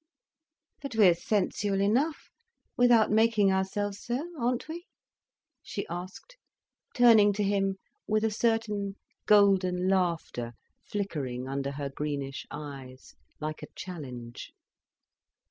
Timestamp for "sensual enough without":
1.13-3.11